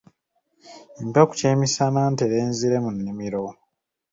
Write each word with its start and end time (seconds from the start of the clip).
Mpa 1.09 1.21
ku 1.27 1.33
kyemisana 1.39 2.01
ntere 2.13 2.37
nzire 2.49 2.77
mu 2.83 2.89
nnimiro. 2.95 3.43